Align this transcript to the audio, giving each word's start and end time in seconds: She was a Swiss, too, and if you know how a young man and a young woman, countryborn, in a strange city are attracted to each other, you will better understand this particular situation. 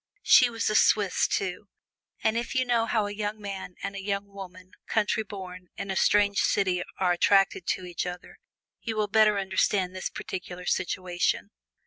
She 0.23 0.49
was 0.49 0.67
a 0.67 0.73
Swiss, 0.73 1.27
too, 1.27 1.67
and 2.23 2.35
if 2.35 2.55
you 2.55 2.65
know 2.65 2.87
how 2.87 3.05
a 3.05 3.11
young 3.13 3.39
man 3.39 3.75
and 3.83 3.95
a 3.95 4.01
young 4.01 4.25
woman, 4.25 4.71
countryborn, 4.89 5.67
in 5.77 5.91
a 5.91 5.95
strange 5.95 6.39
city 6.39 6.81
are 6.97 7.11
attracted 7.11 7.67
to 7.67 7.85
each 7.85 8.07
other, 8.07 8.39
you 8.81 8.95
will 8.95 9.07
better 9.07 9.37
understand 9.37 9.95
this 9.95 10.09
particular 10.09 10.65
situation. 10.65 11.51